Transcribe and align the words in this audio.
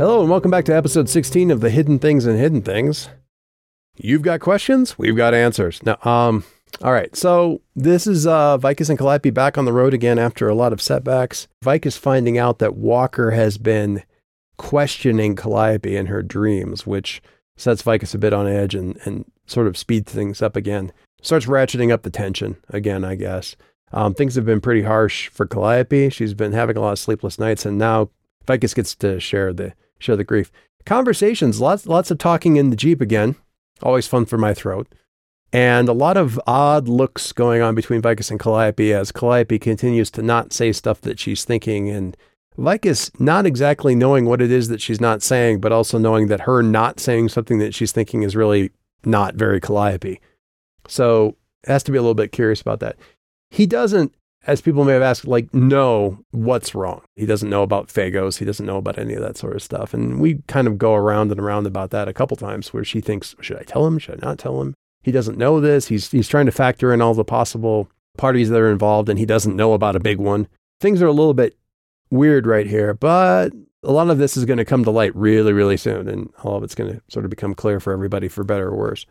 Hello, 0.00 0.22
and 0.22 0.30
welcome 0.30 0.50
back 0.50 0.64
to 0.64 0.74
episode 0.74 1.10
16 1.10 1.50
of 1.50 1.60
the 1.60 1.68
Hidden 1.68 1.98
Things 1.98 2.24
and 2.24 2.38
Hidden 2.38 2.62
Things. 2.62 3.10
You've 3.98 4.22
got 4.22 4.40
questions, 4.40 4.98
we've 4.98 5.14
got 5.14 5.34
answers. 5.34 5.82
Now, 5.82 5.98
um, 6.10 6.44
all 6.80 6.94
right, 6.94 7.14
so 7.14 7.60
this 7.76 8.06
is 8.06 8.26
uh, 8.26 8.56
Vicus 8.56 8.88
and 8.88 8.98
Calliope 8.98 9.28
back 9.28 9.58
on 9.58 9.66
the 9.66 9.74
road 9.74 9.92
again 9.92 10.18
after 10.18 10.48
a 10.48 10.54
lot 10.54 10.72
of 10.72 10.80
setbacks. 10.80 11.48
Vicus 11.62 11.98
finding 11.98 12.38
out 12.38 12.60
that 12.60 12.76
Walker 12.76 13.32
has 13.32 13.58
been 13.58 14.02
questioning 14.56 15.36
Calliope 15.36 15.94
in 15.94 16.06
her 16.06 16.22
dreams, 16.22 16.86
which 16.86 17.20
sets 17.58 17.82
Vicus 17.82 18.14
a 18.14 18.18
bit 18.18 18.32
on 18.32 18.48
edge 18.48 18.74
and, 18.74 18.98
and 19.04 19.30
sort 19.44 19.66
of 19.66 19.76
speeds 19.76 20.10
things 20.10 20.40
up 20.40 20.56
again. 20.56 20.92
Starts 21.20 21.44
ratcheting 21.44 21.92
up 21.92 22.04
the 22.04 22.10
tension 22.10 22.56
again, 22.70 23.04
I 23.04 23.16
guess. 23.16 23.54
Um, 23.92 24.14
things 24.14 24.34
have 24.36 24.46
been 24.46 24.62
pretty 24.62 24.84
harsh 24.84 25.28
for 25.28 25.44
Calliope. 25.44 26.08
She's 26.08 26.32
been 26.32 26.52
having 26.52 26.78
a 26.78 26.80
lot 26.80 26.92
of 26.92 26.98
sleepless 26.98 27.38
nights, 27.38 27.66
and 27.66 27.76
now 27.76 28.08
Vicus 28.46 28.72
gets 28.72 28.94
to 28.94 29.20
share 29.20 29.52
the 29.52 29.74
share 30.00 30.16
the 30.16 30.24
grief. 30.24 30.50
Conversations, 30.84 31.60
lots 31.60 31.86
lots 31.86 32.10
of 32.10 32.18
talking 32.18 32.56
in 32.56 32.70
the 32.70 32.76
jeep 32.76 33.00
again. 33.00 33.36
Always 33.82 34.08
fun 34.08 34.26
for 34.26 34.38
my 34.38 34.52
throat. 34.52 34.88
And 35.52 35.88
a 35.88 35.92
lot 35.92 36.16
of 36.16 36.40
odd 36.46 36.88
looks 36.88 37.32
going 37.32 37.60
on 37.60 37.74
between 37.74 38.00
Vicus 38.00 38.30
and 38.30 38.38
Calliope 38.38 38.92
as 38.92 39.10
Calliope 39.10 39.58
continues 39.58 40.10
to 40.12 40.22
not 40.22 40.52
say 40.52 40.72
stuff 40.72 41.00
that 41.02 41.18
she's 41.18 41.44
thinking, 41.44 41.88
and 41.88 42.16
Vicus 42.56 43.10
not 43.20 43.46
exactly 43.46 43.94
knowing 43.94 44.26
what 44.26 44.40
it 44.40 44.50
is 44.50 44.68
that 44.68 44.80
she's 44.80 45.00
not 45.00 45.22
saying, 45.22 45.60
but 45.60 45.72
also 45.72 45.98
knowing 45.98 46.28
that 46.28 46.42
her 46.42 46.62
not 46.62 47.00
saying 47.00 47.30
something 47.30 47.58
that 47.58 47.74
she's 47.74 47.92
thinking 47.92 48.22
is 48.22 48.36
really 48.36 48.70
not 49.04 49.34
very 49.34 49.60
Calliope. 49.60 50.20
So 50.86 51.36
has 51.64 51.82
to 51.84 51.92
be 51.92 51.98
a 51.98 52.02
little 52.02 52.14
bit 52.14 52.32
curious 52.32 52.60
about 52.60 52.80
that. 52.80 52.96
He 53.50 53.66
doesn't 53.66 54.14
as 54.46 54.60
people 54.60 54.84
may 54.84 54.94
have 54.94 55.02
asked, 55.02 55.26
like, 55.26 55.52
know 55.52 56.18
what's 56.30 56.74
wrong. 56.74 57.02
He 57.16 57.26
doesn't 57.26 57.50
know 57.50 57.62
about 57.62 57.90
Phagos. 57.90 58.38
He 58.38 58.44
doesn't 58.44 58.64
know 58.64 58.78
about 58.78 58.98
any 58.98 59.14
of 59.14 59.20
that 59.20 59.36
sort 59.36 59.54
of 59.54 59.62
stuff. 59.62 59.92
And 59.92 60.20
we 60.20 60.42
kind 60.46 60.66
of 60.66 60.78
go 60.78 60.94
around 60.94 61.30
and 61.30 61.40
around 61.40 61.66
about 61.66 61.90
that 61.90 62.08
a 62.08 62.14
couple 62.14 62.36
times 62.36 62.72
where 62.72 62.84
she 62.84 63.00
thinks, 63.00 63.34
should 63.40 63.58
I 63.58 63.64
tell 63.64 63.86
him? 63.86 63.98
Should 63.98 64.22
I 64.22 64.26
not 64.26 64.38
tell 64.38 64.60
him? 64.62 64.74
He 65.02 65.12
doesn't 65.12 65.38
know 65.38 65.60
this. 65.60 65.88
He's, 65.88 66.10
he's 66.10 66.28
trying 66.28 66.46
to 66.46 66.52
factor 66.52 66.92
in 66.92 67.02
all 67.02 67.14
the 67.14 67.24
possible 67.24 67.90
parties 68.16 68.48
that 68.50 68.60
are 68.60 68.70
involved 68.70 69.08
and 69.08 69.18
he 69.18 69.26
doesn't 69.26 69.56
know 69.56 69.74
about 69.74 69.96
a 69.96 70.00
big 70.00 70.18
one. 70.18 70.48
Things 70.80 71.02
are 71.02 71.06
a 71.06 71.12
little 71.12 71.34
bit 71.34 71.56
weird 72.10 72.46
right 72.46 72.66
here, 72.66 72.94
but 72.94 73.52
a 73.82 73.92
lot 73.92 74.10
of 74.10 74.18
this 74.18 74.36
is 74.36 74.44
going 74.44 74.58
to 74.58 74.64
come 74.64 74.84
to 74.84 74.90
light 74.90 75.14
really, 75.14 75.52
really 75.52 75.76
soon. 75.76 76.08
And 76.08 76.30
all 76.42 76.56
of 76.56 76.64
it's 76.64 76.74
going 76.74 76.92
to 76.92 77.02
sort 77.08 77.24
of 77.24 77.30
become 77.30 77.54
clear 77.54 77.78
for 77.78 77.92
everybody 77.92 78.28
for 78.28 78.44
better 78.44 78.68
or 78.68 78.76
worse. 78.76 79.06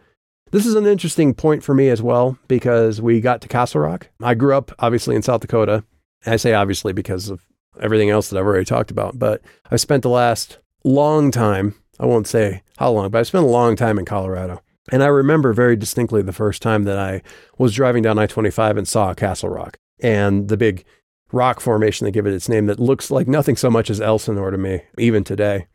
This 0.52 0.66
is 0.66 0.74
an 0.74 0.88
interesting 0.88 1.36
point 1.36 1.64
for 1.64 1.76
me 1.76 1.90
as 1.90 2.02
well 2.02 2.40
because 2.48 3.00
we 3.00 3.22
got 3.22 3.42
to 3.42 3.48
Castle 3.48 3.82
Rock. 3.82 4.10
I 4.24 4.34
grew 4.34 4.56
up 4.56 4.72
obviously 4.80 5.16
in 5.16 5.22
South 5.22 5.42
Dakota. 5.42 5.84
I 6.26 6.38
say 6.38 6.54
obviously 6.54 6.92
because 6.92 7.30
of 7.30 7.46
everything 7.80 8.10
else 8.10 8.30
that 8.30 8.40
I've 8.40 8.46
already 8.46 8.66
talked 8.66 8.90
about, 8.90 9.20
but 9.20 9.42
I 9.70 9.76
spent 9.76 10.02
the 10.02 10.10
last 10.10 10.58
long 10.84 11.30
time, 11.30 11.76
I 12.00 12.08
won't 12.08 12.26
say 12.26 12.64
how 12.78 12.90
long, 12.92 13.12
but 13.12 13.20
I 13.20 13.24
spent 13.24 13.46
a 13.46 13.48
long 13.48 13.76
time 13.76 14.00
in 14.00 14.06
Colorado. 14.06 14.62
And 14.92 15.04
I 15.04 15.08
remember 15.08 15.54
very 15.54 15.76
distinctly 15.76 16.24
the 16.24 16.34
first 16.34 16.64
time 16.64 16.84
that 16.86 16.98
I 16.98 17.22
was 17.60 17.76
driving 17.76 18.02
down 18.02 18.18
I 18.18 18.26
25 18.26 18.78
and 18.78 18.88
saw 18.88 19.14
Castle 19.14 19.50
Rock 19.50 19.78
and 20.00 20.48
the 20.48 20.58
big 20.58 20.84
rock 21.32 21.60
formation 21.60 22.06
that 22.06 22.12
give 22.12 22.26
it 22.26 22.34
its 22.34 22.50
name 22.50 22.66
that 22.66 22.80
looks 22.80 23.12
like 23.12 23.28
nothing 23.28 23.56
so 23.56 23.70
much 23.70 23.92
as 23.92 24.02
Elsinore 24.02 24.50
to 24.50 24.58
me, 24.58 24.82
even 24.98 25.24
today. 25.24 25.68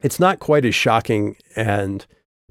It's 0.00 0.18
not 0.18 0.38
quite 0.38 0.64
as 0.64 0.74
shocking 0.74 1.36
and 1.54 2.06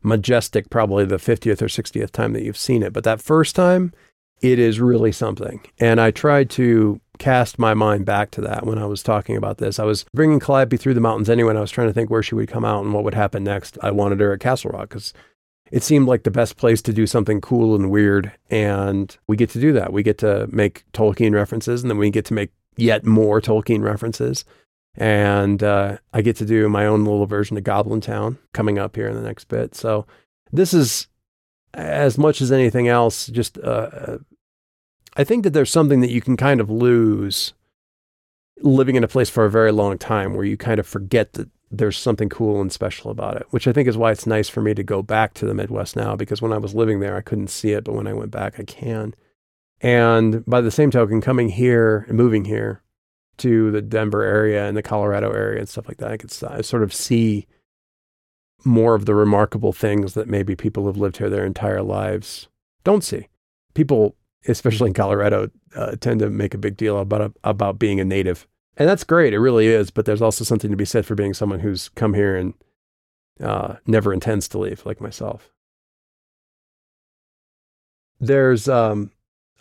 majestic, 0.08 0.70
probably 0.70 1.06
the 1.06 1.18
50th 1.18 1.62
or 1.62 1.68
60th 1.68 2.12
time 2.12 2.34
that 2.34 2.44
you've 2.44 2.58
seen 2.58 2.82
it. 2.82 2.94
But 2.94 3.04
that 3.04 3.22
first 3.22 3.56
time, 3.56 3.94
it 4.42 4.60
is 4.60 4.80
really 4.80 5.12
something. 5.12 5.62
And 5.80 6.00
I 6.00 6.12
tried 6.12 6.50
to 6.52 7.02
cast 7.18 7.58
my 7.58 7.74
mind 7.74 8.06
back 8.06 8.32
to 8.32 8.42
that 8.42 8.66
when 8.66 8.78
I 8.78 8.86
was 8.86 9.02
talking 9.02 9.36
about 9.36 9.58
this. 9.58 9.80
I 9.80 9.84
was 9.84 10.06
bringing 10.14 10.40
Calliope 10.40 10.78
through 10.78 10.94
the 10.94 11.02
mountains 11.02 11.30
anyway, 11.30 11.50
and 11.50 11.58
I 11.58 11.62
was 11.62 11.72
trying 11.72 11.88
to 11.88 11.94
think 11.94 12.10
where 12.10 12.24
she 12.24 12.36
would 12.36 12.48
come 12.48 12.64
out 12.64 12.84
and 12.84 12.94
what 12.94 13.04
would 13.04 13.16
happen 13.16 13.44
next. 13.44 13.78
I 13.82 13.92
wanted 13.92 14.20
her 14.20 14.34
at 14.34 14.40
Castle 14.40 14.72
Rock 14.72 14.90
because 14.90 15.14
it 15.72 15.84
seemed 15.84 16.08
like 16.08 16.24
the 16.24 16.32
best 16.32 16.58
place 16.58 16.82
to 16.84 16.94
do 16.94 17.08
something 17.08 17.42
cool 17.42 17.76
and 17.76 17.90
weird. 17.90 18.32
And 18.50 19.16
we 19.28 19.36
get 19.36 19.50
to 19.52 19.60
do 19.60 19.74
that. 19.74 19.92
We 19.92 20.04
get 20.04 20.20
to 20.20 20.48
make 20.52 20.86
Tolkien 20.94 21.34
references, 21.34 21.82
and 21.82 21.90
then 21.90 21.98
we 21.98 22.10
get 22.10 22.26
to 22.26 22.34
make 22.34 22.52
yet 22.76 23.06
more 23.06 23.42
Tolkien 23.42 23.82
references. 23.82 24.46
And 24.98 25.62
uh, 25.62 25.98
I 26.12 26.22
get 26.22 26.36
to 26.38 26.46
do 26.46 26.68
my 26.70 26.88
own 26.88 27.06
little 27.06 27.28
version 27.28 27.56
of 27.56 27.64
Goblin 27.64 28.02
Town 28.02 28.40
coming 28.54 28.80
up 28.80 28.96
here 28.96 29.08
in 29.08 29.16
the 29.16 29.22
next 29.22 29.46
bit. 29.46 29.76
So 29.76 30.08
this 30.52 30.74
is 30.74 31.08
as 31.74 32.18
much 32.18 32.42
as 32.42 32.52
anything 32.52 32.88
else, 32.88 33.28
just 33.28 33.58
uh, 33.60 33.90
uh, 33.92 34.18
I 35.16 35.24
think 35.24 35.44
that 35.44 35.52
there's 35.52 35.72
something 35.72 36.02
that 36.02 36.10
you 36.10 36.22
can 36.22 36.36
kind 36.36 36.60
of 36.60 36.70
lose 36.70 37.54
living 38.62 38.96
in 38.96 39.04
a 39.04 39.08
place 39.08 39.30
for 39.30 39.46
a 39.46 39.52
very 39.52 39.72
long 39.72 40.00
time 40.00 40.34
where 40.34 40.46
you 40.46 40.58
kind 40.58 40.80
of 40.80 40.88
forget 40.88 41.34
that 41.34 41.50
there's 41.70 41.98
something 41.98 42.30
cool 42.30 42.62
and 42.62 42.72
special 42.72 43.12
about 43.12 43.36
it, 43.36 43.46
which 43.52 43.68
I 43.68 43.74
think 43.74 43.88
is 43.88 43.98
why 43.98 44.12
it's 44.12 44.26
nice 44.26 44.50
for 44.50 44.62
me 44.62 44.74
to 44.74 44.84
go 44.84 45.04
back 45.04 45.34
to 45.36 45.46
the 45.46 45.54
Midwest 45.54 45.96
now 45.96 46.16
because 46.16 46.42
when 46.42 46.54
I 46.54 46.58
was 46.58 46.74
living 46.74 47.00
there, 47.00 47.16
I 47.16 47.22
couldn't 47.22 47.50
see 47.50 47.72
it, 47.72 47.84
but 47.84 47.94
when 47.94 48.08
I 48.08 48.14
went 48.14 48.32
back, 48.32 48.60
I 48.60 48.64
can. 48.64 49.14
And 49.82 50.44
by 50.46 50.62
the 50.62 50.72
same 50.72 50.90
token, 50.90 51.22
coming 51.22 51.50
here 51.50 52.06
and 52.08 52.18
moving 52.18 52.46
here, 52.46 52.82
to 53.38 53.72
the 53.72 53.82
Denver 53.82 54.24
area 54.24 54.68
and 54.68 54.76
the 54.76 54.84
Colorado 54.84 55.32
area 55.32 55.60
and 55.60 55.70
stuff 55.70 55.88
like 55.88 55.98
that, 55.98 56.12
I 56.12 56.18
could 56.18 56.32
I 56.48 56.62
sort 56.62 56.84
of 56.84 56.94
see 56.94 57.48
more 58.66 58.96
of 58.96 59.06
the 59.06 59.16
remarkable 59.16 59.74
things 59.74 60.14
that 60.14 60.28
maybe 60.28 60.56
people 60.56 60.84
who've 60.84 60.98
lived 60.98 61.18
here 61.18 61.30
their 61.30 61.46
entire 61.46 61.82
lives 61.82 62.48
don't 62.84 63.04
see. 63.04 63.28
People, 63.74 64.16
especially 64.48 64.90
in 64.90 64.94
Colorado, 64.94 65.50
uh, 65.76 65.96
tend 66.00 66.20
to 66.20 66.30
make 66.30 66.54
a 66.54 66.58
big 66.58 66.78
deal 66.78 66.98
about 66.98 67.34
about 67.44 67.80
being 67.80 68.00
a 68.00 68.06
native, 68.06 68.48
and 68.76 68.90
that's 68.90 69.04
great. 69.04 69.34
It 69.34 69.40
really 69.40 69.68
is. 69.68 69.92
But 69.92 70.06
there's 70.06 70.22
also 70.22 70.44
something 70.44 70.72
to 70.72 70.78
be 70.78 70.86
said 70.86 71.06
for 71.06 71.16
being 71.16 71.34
someone 71.34 71.60
who's 71.60 71.90
come 71.90 72.14
here 72.14 72.36
and 72.36 72.54
uh, 73.42 73.76
never 73.86 74.14
intends 74.14 74.48
to 74.50 74.58
leave, 74.58 74.86
like 74.86 75.00
myself. 75.00 75.52
There's, 78.20 78.68
um, 78.68 79.12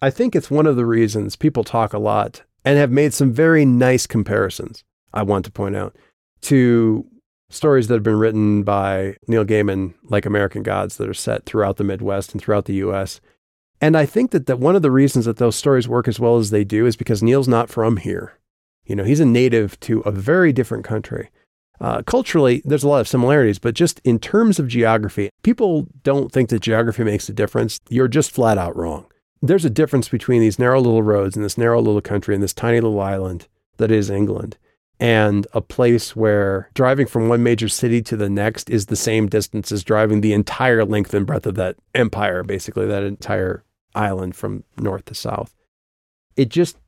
I 0.00 0.08
think 0.08 0.34
it's 0.34 0.50
one 0.50 0.66
of 0.66 0.76
the 0.76 0.86
reasons 0.86 1.36
people 1.36 1.62
talk 1.62 1.92
a 1.92 1.98
lot 1.98 2.42
and 2.66 2.78
have 2.78 2.90
made 2.90 3.14
some 3.14 3.32
very 3.32 3.64
nice 3.64 4.08
comparisons, 4.08 4.82
I 5.14 5.22
want 5.22 5.44
to 5.44 5.52
point 5.52 5.76
out, 5.76 5.96
to 6.42 7.06
stories 7.48 7.86
that 7.86 7.94
have 7.94 8.02
been 8.02 8.18
written 8.18 8.64
by 8.64 9.16
Neil 9.28 9.44
Gaiman, 9.44 9.94
like 10.02 10.26
American 10.26 10.64
Gods, 10.64 10.96
that 10.96 11.08
are 11.08 11.14
set 11.14 11.46
throughout 11.46 11.76
the 11.76 11.84
Midwest 11.84 12.32
and 12.32 12.42
throughout 12.42 12.64
the 12.64 12.74
US. 12.74 13.20
And 13.80 13.96
I 13.96 14.04
think 14.04 14.32
that, 14.32 14.46
that 14.46 14.58
one 14.58 14.74
of 14.74 14.82
the 14.82 14.90
reasons 14.90 15.26
that 15.26 15.36
those 15.36 15.54
stories 15.54 15.86
work 15.86 16.08
as 16.08 16.18
well 16.18 16.38
as 16.38 16.50
they 16.50 16.64
do 16.64 16.86
is 16.86 16.96
because 16.96 17.22
Neil's 17.22 17.46
not 17.46 17.70
from 17.70 17.98
here. 17.98 18.36
You 18.84 18.96
know, 18.96 19.04
he's 19.04 19.20
a 19.20 19.24
native 19.24 19.78
to 19.80 20.00
a 20.00 20.10
very 20.10 20.52
different 20.52 20.84
country. 20.84 21.30
Uh, 21.80 22.02
culturally, 22.02 22.62
there's 22.64 22.84
a 22.84 22.88
lot 22.88 23.00
of 23.00 23.06
similarities, 23.06 23.60
but 23.60 23.74
just 23.74 24.00
in 24.02 24.18
terms 24.18 24.58
of 24.58 24.66
geography, 24.66 25.30
people 25.44 25.86
don't 26.02 26.32
think 26.32 26.48
that 26.48 26.62
geography 26.62 27.04
makes 27.04 27.28
a 27.28 27.32
difference. 27.32 27.78
You're 27.88 28.08
just 28.08 28.32
flat 28.32 28.58
out 28.58 28.74
wrong 28.76 29.06
there's 29.42 29.64
a 29.64 29.70
difference 29.70 30.08
between 30.08 30.40
these 30.40 30.58
narrow 30.58 30.80
little 30.80 31.02
roads 31.02 31.36
and 31.36 31.44
this 31.44 31.58
narrow 31.58 31.80
little 31.80 32.00
country 32.00 32.34
and 32.34 32.42
this 32.42 32.54
tiny 32.54 32.80
little 32.80 33.00
island 33.00 33.48
that 33.76 33.90
is 33.90 34.10
England 34.10 34.56
and 34.98 35.46
a 35.52 35.60
place 35.60 36.16
where 36.16 36.70
driving 36.74 37.06
from 37.06 37.28
one 37.28 37.42
major 37.42 37.68
city 37.68 38.00
to 38.02 38.16
the 38.16 38.30
next 38.30 38.70
is 38.70 38.86
the 38.86 38.96
same 38.96 39.28
distance 39.28 39.70
as 39.70 39.84
driving 39.84 40.20
the 40.20 40.32
entire 40.32 40.84
length 40.84 41.12
and 41.12 41.26
breadth 41.26 41.46
of 41.46 41.54
that 41.56 41.76
empire, 41.94 42.42
basically, 42.42 42.86
that 42.86 43.02
entire 43.02 43.62
island 43.94 44.34
from 44.34 44.64
north 44.78 45.04
to 45.06 45.14
south. 45.14 45.54
It 46.36 46.48
just 46.48 46.78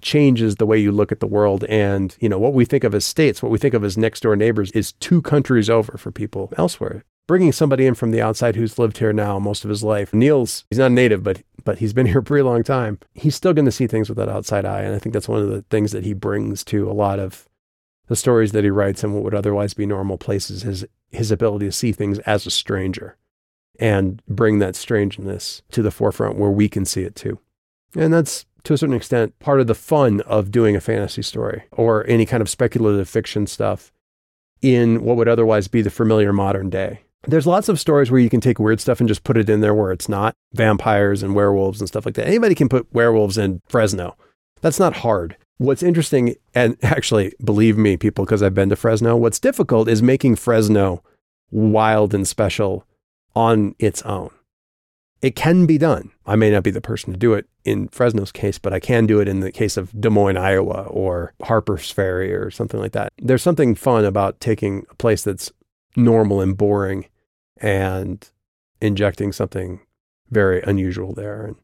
changes 0.00 0.56
the 0.56 0.66
way 0.66 0.78
you 0.78 0.92
look 0.92 1.10
at 1.10 1.20
the 1.20 1.26
world. 1.26 1.64
And, 1.64 2.16
you 2.20 2.28
know, 2.28 2.38
what 2.38 2.54
we 2.54 2.64
think 2.64 2.84
of 2.84 2.94
as 2.94 3.04
states, 3.04 3.42
what 3.42 3.50
we 3.50 3.58
think 3.58 3.74
of 3.74 3.82
as 3.82 3.98
next 3.98 4.20
door 4.20 4.36
neighbors 4.36 4.70
is 4.72 4.92
two 4.92 5.20
countries 5.22 5.68
over 5.68 5.96
for 5.98 6.12
people 6.12 6.52
elsewhere 6.56 7.04
bringing 7.26 7.52
somebody 7.52 7.86
in 7.86 7.94
from 7.94 8.10
the 8.10 8.22
outside 8.22 8.56
who's 8.56 8.78
lived 8.78 8.98
here 8.98 9.12
now 9.12 9.38
most 9.38 9.64
of 9.64 9.70
his 9.70 9.82
life. 9.82 10.12
Neil's 10.14 10.64
he's 10.70 10.78
not 10.78 10.86
a 10.86 10.94
native, 10.94 11.22
but 11.22 11.42
but 11.66 11.78
he's 11.78 11.92
been 11.92 12.06
here 12.12 12.20
a 12.20 12.22
pretty 12.22 12.42
long 12.42 12.62
time. 12.62 12.98
He's 13.12 13.34
still 13.34 13.52
going 13.52 13.66
to 13.66 13.72
see 13.72 13.86
things 13.86 14.08
with 14.08 14.16
that 14.16 14.30
outside 14.30 14.64
eye, 14.64 14.80
and 14.80 14.94
I 14.94 14.98
think 14.98 15.12
that's 15.12 15.28
one 15.28 15.42
of 15.42 15.50
the 15.50 15.62
things 15.68 15.92
that 15.92 16.04
he 16.04 16.14
brings 16.14 16.64
to 16.64 16.90
a 16.90 16.94
lot 16.94 17.18
of 17.18 17.46
the 18.06 18.16
stories 18.16 18.52
that 18.52 18.64
he 18.64 18.70
writes 18.70 19.04
in 19.04 19.12
what 19.12 19.24
would 19.24 19.34
otherwise 19.34 19.74
be 19.74 19.84
normal 19.84 20.16
places. 20.16 20.62
His 20.62 20.86
his 21.10 21.30
ability 21.30 21.66
to 21.66 21.72
see 21.72 21.92
things 21.92 22.18
as 22.20 22.46
a 22.46 22.50
stranger 22.50 23.16
and 23.78 24.22
bring 24.26 24.58
that 24.58 24.76
strangeness 24.76 25.62
to 25.70 25.82
the 25.82 25.90
forefront 25.90 26.38
where 26.38 26.50
we 26.50 26.68
can 26.68 26.84
see 26.84 27.02
it 27.02 27.14
too. 27.14 27.38
And 27.94 28.12
that's 28.12 28.46
to 28.64 28.72
a 28.72 28.78
certain 28.78 28.96
extent 28.96 29.38
part 29.38 29.60
of 29.60 29.66
the 29.66 29.74
fun 29.74 30.20
of 30.22 30.50
doing 30.50 30.74
a 30.74 30.80
fantasy 30.80 31.22
story 31.22 31.64
or 31.72 32.06
any 32.06 32.26
kind 32.26 32.40
of 32.40 32.48
speculative 32.48 33.08
fiction 33.08 33.46
stuff 33.46 33.92
in 34.62 35.02
what 35.02 35.16
would 35.16 35.28
otherwise 35.28 35.68
be 35.68 35.82
the 35.82 35.90
familiar 35.90 36.32
modern 36.32 36.70
day 36.70 37.02
there's 37.26 37.46
lots 37.46 37.68
of 37.68 37.80
stories 37.80 38.10
where 38.10 38.20
you 38.20 38.30
can 38.30 38.40
take 38.40 38.58
weird 38.58 38.80
stuff 38.80 39.00
and 39.00 39.08
just 39.08 39.24
put 39.24 39.36
it 39.36 39.50
in 39.50 39.60
there 39.60 39.74
where 39.74 39.92
it's 39.92 40.08
not 40.08 40.34
vampires 40.52 41.22
and 41.22 41.34
werewolves 41.34 41.80
and 41.80 41.88
stuff 41.88 42.06
like 42.06 42.14
that. 42.14 42.26
Anybody 42.26 42.54
can 42.54 42.68
put 42.68 42.92
werewolves 42.92 43.36
in 43.38 43.60
Fresno. 43.68 44.16
That's 44.60 44.78
not 44.78 44.98
hard. 44.98 45.36
What's 45.58 45.82
interesting, 45.82 46.34
and 46.54 46.76
actually, 46.82 47.32
believe 47.42 47.76
me, 47.76 47.96
people, 47.96 48.24
because 48.24 48.42
I've 48.42 48.54
been 48.54 48.68
to 48.68 48.76
Fresno, 48.76 49.16
what's 49.16 49.40
difficult 49.40 49.88
is 49.88 50.02
making 50.02 50.36
Fresno 50.36 51.02
wild 51.50 52.14
and 52.14 52.26
special 52.26 52.86
on 53.34 53.74
its 53.78 54.02
own. 54.02 54.30
it 55.22 55.34
can 55.34 55.66
be 55.66 55.78
done. 55.78 56.10
I 56.26 56.36
may 56.36 56.50
not 56.50 56.62
be 56.62 56.70
the 56.70 56.80
person 56.80 57.12
to 57.12 57.18
do 57.18 57.34
it 57.34 57.46
in 57.64 57.88
Fresno's 57.88 58.30
case, 58.32 58.58
but 58.58 58.72
I 58.72 58.80
can 58.80 59.06
do 59.06 59.20
it 59.20 59.28
in 59.28 59.40
the 59.40 59.50
case 59.50 59.76
of 59.76 59.98
Des 59.98 60.10
Moines, 60.10 60.36
Iowa, 60.36 60.84
or 60.84 61.32
Harper's 61.42 61.90
Ferry, 61.90 62.32
or 62.34 62.50
something 62.50 62.78
like 62.78 62.92
that. 62.92 63.12
There's 63.18 63.42
something 63.42 63.74
fun 63.74 64.04
about 64.04 64.40
taking 64.40 64.86
a 64.90 64.94
place 64.94 65.22
that's 65.24 65.50
normal 65.96 66.40
and 66.40 66.56
boring 66.56 67.06
and 67.58 68.28
injecting 68.80 69.32
something 69.32 69.80
very 70.30 70.62
unusual 70.62 71.14
there. 71.14 71.44
And 71.44 71.56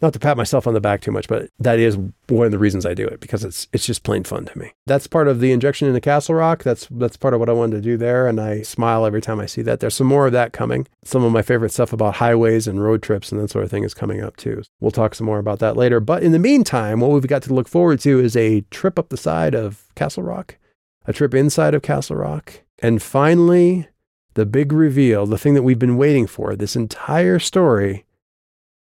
not 0.00 0.12
to 0.12 0.18
pat 0.18 0.36
myself 0.36 0.66
on 0.66 0.74
the 0.74 0.80
back 0.80 1.00
too 1.00 1.10
much, 1.10 1.26
but 1.26 1.50
that 1.58 1.78
is 1.78 1.98
one 2.28 2.46
of 2.46 2.52
the 2.52 2.58
reasons 2.58 2.86
I 2.86 2.94
do 2.94 3.06
it 3.06 3.20
because 3.20 3.44
it's 3.44 3.66
it's 3.72 3.84
just 3.84 4.04
plain 4.04 4.24
fun 4.24 4.44
to 4.46 4.58
me. 4.58 4.72
That's 4.86 5.06
part 5.06 5.28
of 5.28 5.40
the 5.40 5.50
injection 5.50 5.88
into 5.88 6.00
Castle 6.00 6.36
Rock. 6.36 6.62
That's 6.62 6.86
that's 6.90 7.16
part 7.16 7.34
of 7.34 7.40
what 7.40 7.48
I 7.48 7.54
wanted 7.54 7.76
to 7.76 7.82
do 7.82 7.96
there, 7.96 8.28
and 8.28 8.40
I 8.40 8.62
smile 8.62 9.04
every 9.04 9.20
time 9.20 9.40
I 9.40 9.46
see 9.46 9.62
that. 9.62 9.80
There's 9.80 9.94
some 9.96 10.06
more 10.06 10.26
of 10.26 10.32
that 10.32 10.52
coming. 10.52 10.86
Some 11.04 11.24
of 11.24 11.32
my 11.32 11.42
favorite 11.42 11.72
stuff 11.72 11.92
about 11.92 12.16
highways 12.16 12.68
and 12.68 12.82
road 12.82 13.02
trips 13.02 13.32
and 13.32 13.40
that 13.40 13.50
sort 13.50 13.64
of 13.64 13.70
thing 13.70 13.84
is 13.84 13.94
coming 13.94 14.22
up 14.22 14.36
too. 14.36 14.62
We'll 14.80 14.90
talk 14.92 15.14
some 15.14 15.26
more 15.26 15.38
about 15.38 15.58
that 15.60 15.76
later. 15.76 16.00
But 16.00 16.22
in 16.22 16.32
the 16.32 16.38
meantime, 16.38 17.00
what 17.00 17.10
we've 17.10 17.26
got 17.26 17.42
to 17.42 17.54
look 17.54 17.68
forward 17.68 18.00
to 18.00 18.20
is 18.20 18.36
a 18.36 18.60
trip 18.70 18.98
up 18.98 19.08
the 19.08 19.16
side 19.16 19.54
of 19.54 19.88
Castle 19.96 20.22
Rock, 20.22 20.58
a 21.06 21.12
trip 21.12 21.34
inside 21.34 21.74
of 21.74 21.82
Castle 21.82 22.16
Rock, 22.16 22.60
and 22.78 23.02
finally 23.02 23.88
the 24.38 24.46
big 24.46 24.72
reveal, 24.72 25.26
the 25.26 25.36
thing 25.36 25.54
that 25.54 25.64
we've 25.64 25.80
been 25.80 25.96
waiting 25.96 26.24
for, 26.24 26.54
this 26.54 26.76
entire 26.76 27.40
story. 27.40 28.04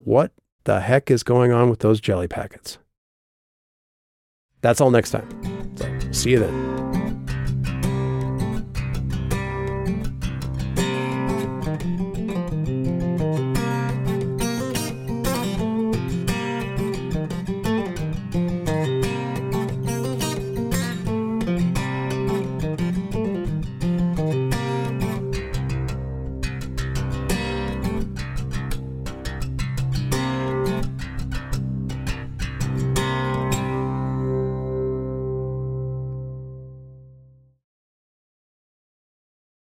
What 0.00 0.32
the 0.64 0.80
heck 0.80 1.10
is 1.10 1.22
going 1.22 1.50
on 1.50 1.70
with 1.70 1.78
those 1.78 1.98
jelly 1.98 2.28
packets? 2.28 2.76
That's 4.60 4.82
all 4.82 4.90
next 4.90 5.12
time. 5.12 5.26
So, 5.76 6.12
see 6.12 6.30
you 6.32 6.40
then. 6.40 6.85